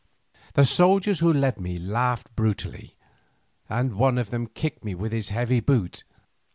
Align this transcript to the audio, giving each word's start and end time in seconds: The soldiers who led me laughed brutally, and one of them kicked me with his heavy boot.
The 0.55 0.65
soldiers 0.65 1.19
who 1.19 1.31
led 1.31 1.59
me 1.61 1.77
laughed 1.77 2.35
brutally, 2.35 2.95
and 3.69 3.93
one 3.93 4.17
of 4.17 4.31
them 4.31 4.47
kicked 4.47 4.83
me 4.83 4.95
with 4.95 5.11
his 5.11 5.29
heavy 5.29 5.59
boot. 5.59 6.03